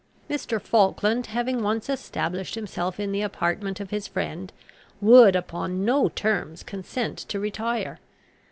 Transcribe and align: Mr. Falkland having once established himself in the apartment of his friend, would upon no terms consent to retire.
Mr. 0.27 0.59
Falkland 0.59 1.27
having 1.27 1.61
once 1.61 1.87
established 1.87 2.55
himself 2.55 2.99
in 2.99 3.11
the 3.11 3.21
apartment 3.21 3.79
of 3.79 3.91
his 3.91 4.07
friend, 4.07 4.51
would 4.99 5.35
upon 5.35 5.85
no 5.85 6.09
terms 6.09 6.63
consent 6.63 7.19
to 7.19 7.39
retire. 7.39 7.99